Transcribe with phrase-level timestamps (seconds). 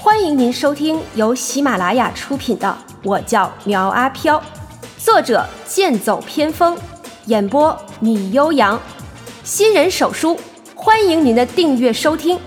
[0.00, 2.68] 欢迎您收听由喜马拉雅出品的
[3.02, 4.40] 《我叫苗阿飘》，
[4.96, 6.78] 作者剑走偏锋，
[7.26, 8.80] 演播米悠扬，
[9.42, 10.38] 新人手书，
[10.76, 12.38] 欢迎您的订阅收听。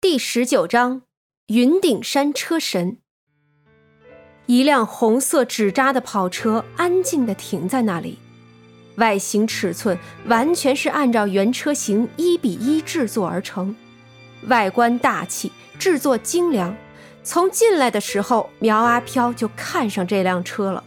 [0.00, 1.02] 第十九章：
[1.48, 2.96] 云顶山车神。
[4.46, 8.18] 一辆红色纸扎的跑车安静地停在那里。
[8.96, 13.74] 外形尺寸完全是按照原车型一比一制作而成，
[14.48, 16.76] 外观大气，制作精良。
[17.24, 20.82] 从进来的时候，苗阿飘就看上这辆车了。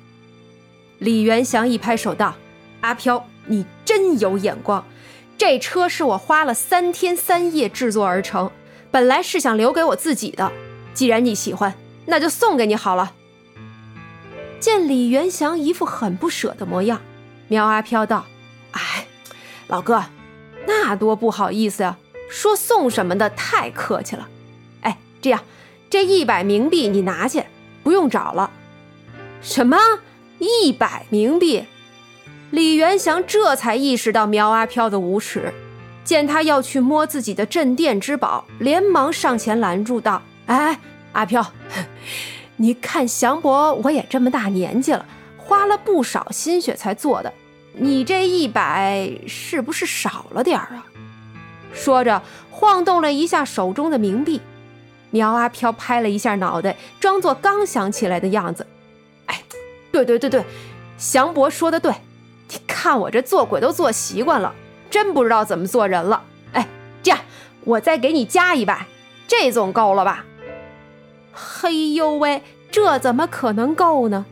[0.99, 2.35] 李元祥一拍手道
[2.81, 4.85] ：“阿飘，你真有眼光！
[5.37, 8.51] 这车是我花了三天三夜制作而成，
[8.91, 10.51] 本来是想留给我自己的。
[10.93, 11.73] 既然你喜欢，
[12.05, 13.13] 那就送给你好了。”
[14.59, 17.01] 见李元祥一副很不舍的模样。
[17.47, 18.25] 苗阿飘道
[18.71, 19.07] ：“哎，
[19.67, 20.05] 老哥，
[20.67, 21.97] 那多不好意思呀！
[22.29, 24.27] 说送什么的太客气了。
[24.81, 25.43] 哎，这样，
[25.89, 27.43] 这一百冥币你拿去，
[27.83, 28.49] 不用找了。
[29.41, 29.77] 什么？
[30.39, 31.65] 一百冥币？”
[32.51, 35.53] 李元祥这才意识到苗阿飘的无耻，
[36.03, 40.79] 见他要去摸自己的镇店之宝，连忙上前拦住道：“哎，
[41.13, 41.45] 阿飘，
[42.57, 45.05] 你看祥伯我也这么大年纪了。”
[45.45, 47.31] 花了不少心血才做的，
[47.73, 50.85] 你这一百是不是少了点儿啊？
[51.71, 54.41] 说着，晃动了一下手中的冥币。
[55.11, 58.65] 苗阿飘拍了一下脑袋，装作刚想起来的样子。
[59.27, 59.43] 哎，
[59.91, 60.43] 对对对对，
[60.97, 61.93] 祥伯说的对，
[62.49, 64.53] 你看我这做鬼都做习惯了，
[64.89, 66.23] 真不知道怎么做人了。
[66.53, 66.67] 哎，
[67.03, 67.19] 这样，
[67.63, 68.87] 我再给你加一百，
[69.27, 70.25] 这总够了吧？
[71.31, 74.25] 嘿呦喂，这怎么可能够呢？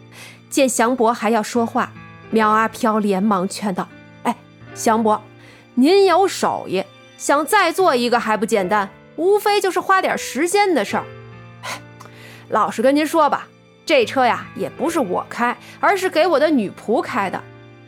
[0.53, 1.91] 见祥伯还要说话，
[2.29, 3.89] 苗阿飘连忙劝道
[4.21, 4.35] ：“哎，
[4.75, 5.19] 祥伯，
[5.73, 6.83] 您有手艺，
[7.17, 8.87] 想再做一个还不简单？
[9.15, 11.05] 无非就是花点时间的事儿。
[12.49, 13.47] 老实跟您说吧，
[13.83, 17.41] 这车呀也不是我开，而是给我的女仆开的。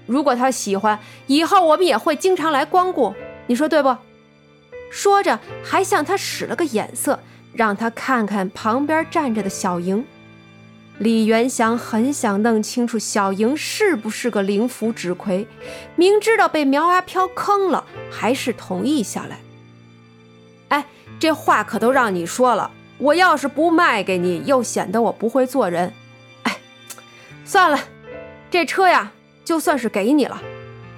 [0.08, 3.14] 如果她喜欢，以后我们也会经常来光顾。
[3.46, 3.96] 你说对不？”
[4.90, 7.20] 说着，还向他使了个眼色，
[7.54, 10.04] 让他看看旁边站着的小莹。
[10.98, 15.46] 李元祥很想弄清楚小莹是不是个灵符纸魁，
[15.96, 19.40] 明知道被苗阿飘坑了，还是同意下来。
[20.70, 20.86] 哎，
[21.20, 25.92] 这话可都让你说了，我要是不卖给你，又显得我不会做人。
[26.44, 26.58] 哎，
[27.44, 27.78] 算了，
[28.50, 29.12] 这车呀，
[29.44, 30.42] 就算是给你了。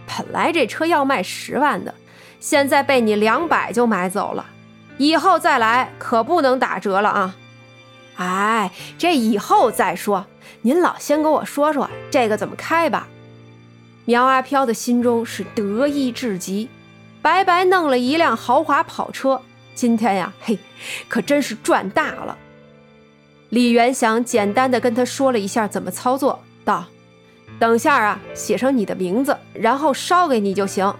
[0.06, 1.94] 本来这车要卖十万的，
[2.40, 4.46] 现在被你两百就买走了，
[5.00, 7.36] 以后再来可不能打折了啊！
[8.18, 10.26] 哎，这以后再说。
[10.62, 13.08] 您老先跟我说说这个怎么开吧。
[14.06, 16.70] 苗阿飘的心中是得意至极，
[17.22, 19.42] 白白弄了一辆豪华跑车，
[19.76, 20.58] 今天呀，嘿，
[21.08, 22.38] 可真是赚大了。
[23.50, 26.86] 李元祥简单的跟他说了一下怎么操作，道
[27.60, 30.94] ：“等下啊，写上你的名字，然后烧给你就行。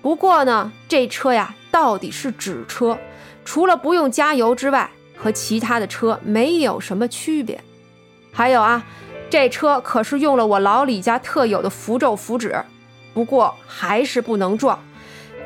[0.00, 2.98] 不过呢，这车呀，到底是纸车，
[3.44, 7.60] 除了不用加油之外。”和其他的车没有什么区别。
[8.32, 8.84] 还有啊，
[9.30, 12.64] 这车可是用了我老李家特有的符咒符纸，
[13.14, 14.78] 不过还是不能撞。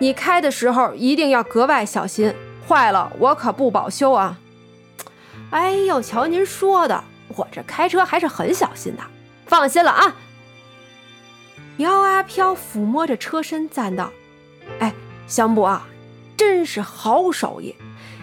[0.01, 2.35] 你开的时候一定要格外小心，
[2.67, 4.39] 坏了我可不保修啊！
[5.51, 7.05] 哎呦，瞧您说的，
[7.37, 9.03] 我这开车还是很小心的，
[9.47, 10.17] 放心了啊。
[11.77, 14.11] 姚阿飘抚摸着车身赞道
[14.81, 14.93] ：“哎，
[15.27, 15.87] 香伯啊，
[16.37, 17.75] 真是好手艺。”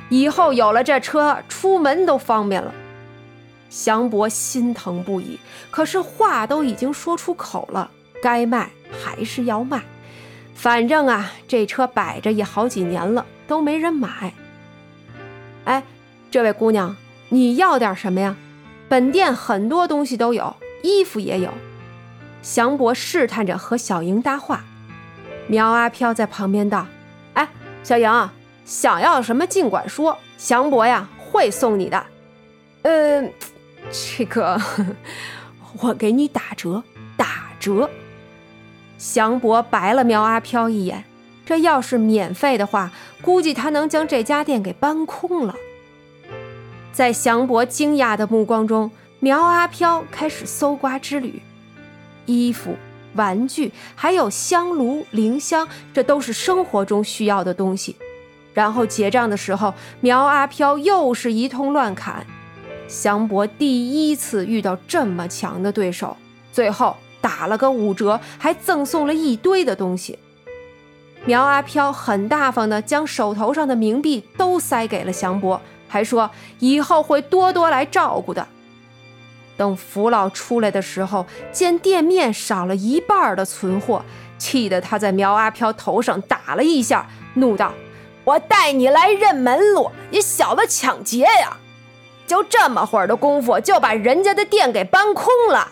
[0.09, 2.73] 以后有了这车，出门都方便了。
[3.69, 5.37] 祥伯心疼不已，
[5.69, 7.91] 可是话都已经说出口了，
[8.21, 8.69] 该卖
[9.03, 9.81] 还是要卖。
[10.55, 14.33] 反正啊，这车摆着也好几年了，都没人买。
[15.65, 15.83] 哎，
[16.31, 16.95] 这位姑娘，
[17.29, 18.35] 你要点什么呀？
[18.87, 21.51] 本店很多东西都有，衣服也有。
[22.41, 24.63] 祥伯试探着和小莹搭话。
[25.47, 26.87] 苗阿飘在旁边道
[27.35, 27.49] ：“哎，
[27.83, 28.29] 小莹。”
[28.67, 32.05] 想要什么尽管说，祥伯呀会送你的。
[32.81, 33.31] 嗯，
[33.89, 34.61] 这个
[35.79, 36.83] 我给你打折，
[37.15, 37.89] 打折。
[38.97, 41.05] 祥伯白了苗阿飘一眼，
[41.45, 42.91] 这要是免费的话，
[43.21, 45.55] 估计他能将这家店给搬空了。
[46.91, 48.91] 在祥伯惊讶的目光中，
[49.21, 51.41] 苗阿飘开始搜刮之旅，
[52.25, 52.75] 衣服、
[53.13, 57.95] 玩具，还有香炉、灵香，这都是生活中需要的东西。
[58.57, 59.71] 然后结账的时候，
[60.01, 62.25] 苗阿飘又是一通乱砍。
[62.87, 66.17] 祥伯第一次遇到这么强的对手，
[66.51, 70.17] 最后打了个五折，还赠送了一堆的东西。
[71.23, 78.47] 苗阿飘很大方的将手头上的冥币都塞给了祥伯，还说以后会多多来照顾的。
[79.55, 84.03] 等福老出来的时候，见店面少了一半的存货，
[84.39, 87.71] 气得他在苗阿飘头上打了一下，怒道
[88.27, 91.55] ：“我带你来认门路，你小子抢劫呀！
[92.27, 95.71] 就这么会儿的功夫，就把人家的店给搬空了！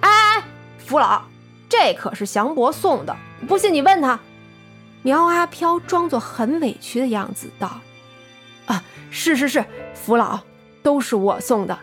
[0.00, 0.42] 哎哎，
[0.76, 1.22] 福老，
[1.70, 3.16] 这可是祥伯送的，
[3.48, 4.20] 不信你问他。”
[5.00, 7.80] 苗阿飘装作很委屈的样子道
[8.66, 9.64] ：“啊，是是是，
[9.94, 10.40] 福老，
[10.82, 11.78] 都是我送的。”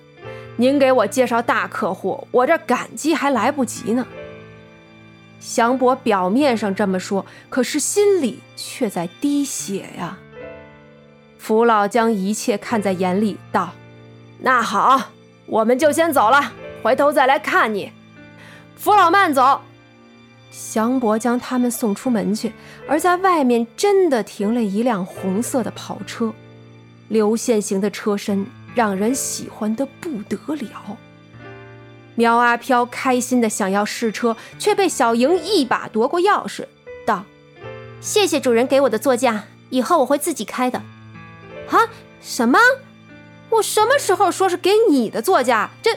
[0.56, 4.06] 您给我介绍大客户，我这感激还来不及呢。
[5.40, 10.18] 祥伯表面上这么说，可是心里却在滴血呀。
[11.38, 13.72] 福老将一切看在眼里，道
[14.42, 15.12] ：“那好，
[15.46, 16.54] 我们就先走了，
[16.84, 17.92] 回头再来看你。”
[18.76, 19.62] 福老慢走。
[20.52, 22.54] 祥伯将他们送出门去，
[22.88, 26.34] 而在外面真的停了一辆红色的跑车，
[27.08, 28.46] 流线型的车身。
[28.76, 30.96] 让人喜欢的不得了。
[32.20, 36.66] 苗阿飘开心的想要试车，却被小莹一把夺过钥匙，
[37.06, 37.24] 道
[38.02, 40.82] ：“谢谢主人给我的座驾，以后我会自己开的。”
[41.72, 41.88] 啊？
[42.22, 42.60] 什么？
[43.52, 45.70] 我什么时候说是给你的座驾？
[45.82, 45.92] 这……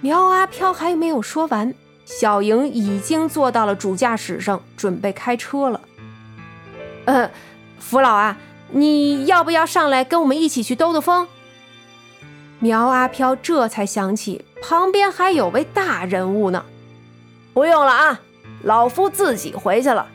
[0.00, 1.74] 苗阿飘还没有说完，
[2.06, 5.78] 小莹已经坐到了主驾驶上，准备开车了。
[7.04, 7.30] 呃，
[7.78, 8.38] 福老啊，
[8.70, 11.28] 你要不要上来跟我们一起去兜兜风？
[12.60, 16.64] 苗阿飘这才想起旁边还有位大人物呢，
[17.54, 18.20] 不用了啊，
[18.62, 20.06] 老夫自己回去了。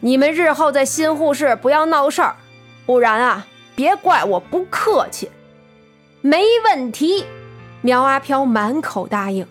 [0.00, 2.36] 你们日后在新护士不要闹事儿，
[2.84, 5.30] 不然啊，别怪我不客气。
[6.20, 7.24] 没问题，
[7.80, 9.46] 苗阿飘满口答应。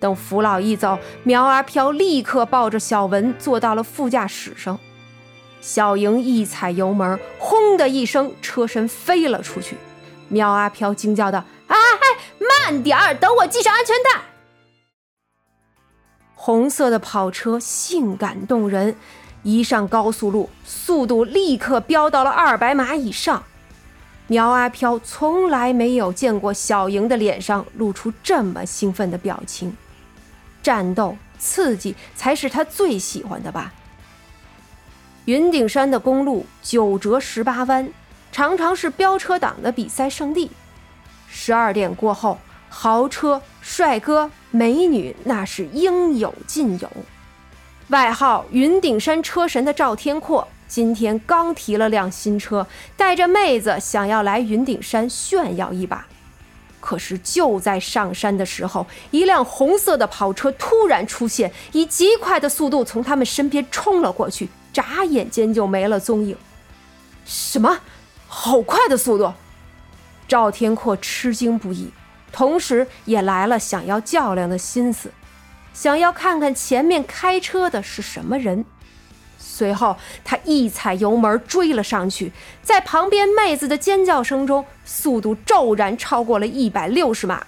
[0.00, 4.78] 等福老一走，苗阿飘立刻抱着小文坐到了副驾驶上。
[5.60, 9.76] 小莹一踩油门，轰的一声，车身飞了出去。
[10.28, 11.42] 苗阿飘惊叫道。
[12.68, 14.20] 慢点儿，等我系上安全带。
[16.34, 18.94] 红色的跑车性感动人，
[19.42, 23.42] 一上高速路，速度立刻飙到了二百码以上。
[24.26, 29.74] 苗阿飘从来没有见过小莹的脸上露出这么兴奋的表情，
[30.62, 33.72] 战斗刺激才是他最喜欢的吧。
[35.24, 37.90] 云顶山的公路九折十八弯，
[38.30, 40.50] 常常是飙车党的比赛圣地。
[41.30, 42.38] 十二点过后，
[42.68, 46.90] 豪车、帅哥、美女那是应有尽有。
[47.88, 52.66] 外号“云顶山车神”的赵天阔，今天刚提了辆新车，
[52.96, 56.06] 带着妹子想要来云顶山炫耀一把。
[56.80, 66.36] 可是就在上山的时候，一辆红色的跑车突然出现，以极快的速度从他们身边冲了过去，眨眼间就没了踪影。
[67.24, 67.80] 什么？
[68.26, 69.32] 好快的速度！
[70.28, 71.90] 赵天阔吃惊不已，
[72.32, 75.12] 同时也来了想要较量的心思，
[75.72, 78.64] 想要看看前面开车的是什么人。
[79.38, 82.32] 随后，他一踩油门追了上去，
[82.62, 87.44] 在旁边妹子的尖叫声中，速度骤然超过了一百六十码。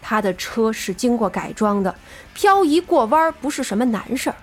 [0.00, 1.92] 他的车是经过改装的，
[2.32, 4.36] 漂移过弯不是什么难事儿。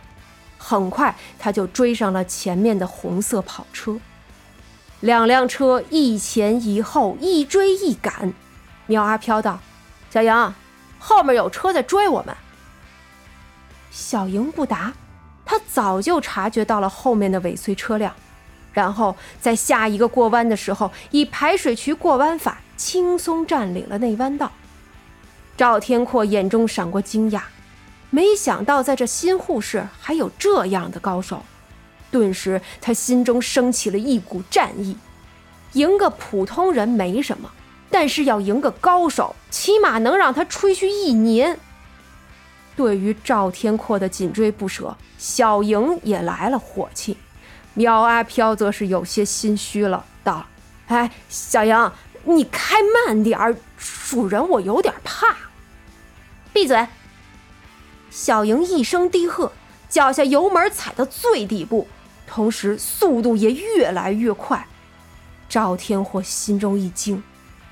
[0.58, 3.98] 很快，他就追上了前面的红色跑车。
[5.00, 8.33] 两辆车一前一后，一追一赶。
[8.85, 9.59] 苗阿飘道
[10.11, 10.54] ：“小莹，
[10.99, 12.35] 后面有车在追我们。”
[13.92, 14.94] 小莹不答，
[15.45, 18.13] 他早就察觉到了后面的尾随车辆，
[18.73, 24.52] 然后在下一个过弯的时候，以排水渠过弯法轻松占领了内弯道。
[25.56, 27.42] 赵天阔眼中闪过惊讶，
[28.09, 31.44] 没想到在这新护士还有这样的高手。
[32.09, 34.97] 顿时，他心中升起了一股战意。
[35.73, 37.52] 赢个普通人没什么，
[37.94, 41.59] 但是要赢个高手，起码能让他吹嘘一年。
[42.76, 47.16] 对于赵天阔的紧追不舍，小莹也来了火气。
[47.76, 50.47] 苗阿飘则是有些心虚了，道
[50.90, 51.92] ：“哎，小莹，
[52.23, 53.56] 你开慢点儿，
[54.09, 55.35] 主人我有点怕。”
[56.52, 56.88] 闭嘴！
[58.09, 59.52] 小莹一声低喝，
[59.88, 61.88] 脚下油门踩到最底部。
[62.26, 64.66] 同时，速度也越来越快。
[65.47, 67.21] 赵天阔心中一惊：“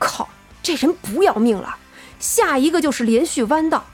[0.01, 0.27] 靠，
[0.63, 1.77] 这人不要命了！
[2.19, 3.85] 下一个就是连续弯道，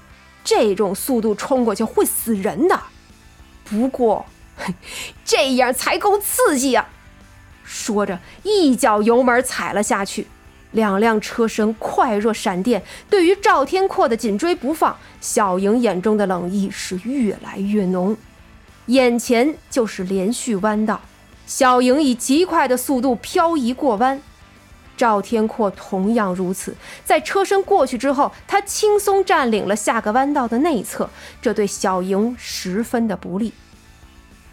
[0.41, 2.81] 这种速度冲过去会死人的。
[3.65, 4.25] 不过，
[5.25, 6.87] 这样才够刺激啊！”
[7.65, 10.27] 说着，一脚油门踩了下去。
[10.71, 18.15] 两辆车身快若闪电，对于赵天阔的紧追不放，小莹眼中的冷意是越来越浓。
[18.87, 21.01] 眼前就是连续弯道，
[21.45, 24.21] 小莹以极快的速度漂移过弯。
[24.97, 26.75] 赵天阔同样如此，
[27.05, 33.53] 在车身过去之后，他轻松占领了下个弯道的内侧，这对小莹十分的不利。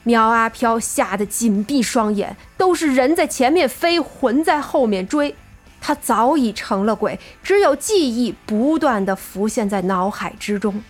[0.03, 5.35] 苗阿飘吓得紧闭双眼，都是人在前面飞，魂在后面追，
[5.81, 10.83] 他早已成了鬼，只有记忆不断的浮现在脑海之中。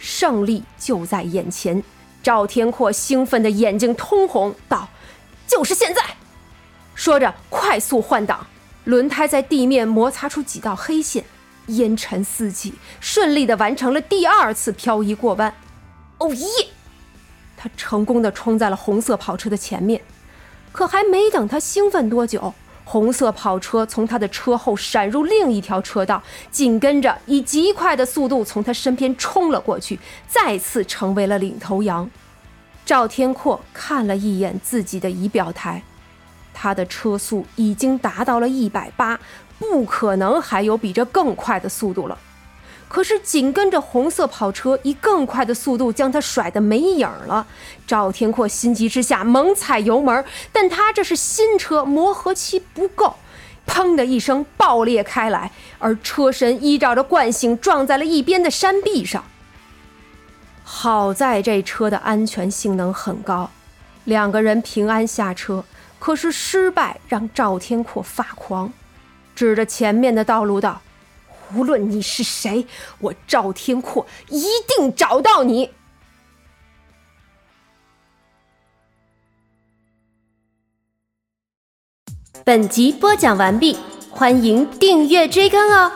[0.00, 1.84] 胜利就在眼前，
[2.20, 4.88] 赵天阔兴奋的眼睛通红，道
[5.46, 6.02] ：“就是现在！”
[7.04, 8.46] 说着，快速换挡，
[8.84, 11.22] 轮胎在地面摩擦出几道黑线，
[11.66, 15.52] 烟尘四起，顺利的完成了第二次漂移过弯。
[16.16, 16.46] 哦耶！
[17.58, 20.00] 他成功的冲在了红色跑车的前面，
[20.72, 22.54] 可还没等他兴奋多久，
[22.86, 32.08] 红色跑车从他的车后闪入另一条车道，紧跟着以极快的速度从他身边冲了过去，再次成为了领头羊。
[32.86, 35.82] 赵天阔看了一眼自己的仪表台。
[36.54, 39.20] 他的车速已经达到了一百八，
[39.58, 42.16] 不可能还有比这更快的速度了。
[42.86, 47.44] 可是紧跟着红色跑车以更快的速度将他甩得没影了。
[47.88, 53.16] 赵天阔心急之下猛踩油门，但他这是新车，磨合期不够，
[53.66, 59.24] 砰的一声爆裂开来，而车身依照着惯性撞在了一边的山壁上。
[60.62, 63.50] 好在这车的安全性能很高，
[64.04, 65.64] 两个人平安下车。
[66.04, 68.70] 可是失败让赵天阔发狂，
[69.34, 70.82] 指着前面的道路道
[71.56, 72.66] ：“无论你是谁，
[72.98, 75.70] 我赵天阔一定找到你。”
[82.44, 83.78] 本集播讲完毕，
[84.10, 85.90] 欢迎订阅追更哦。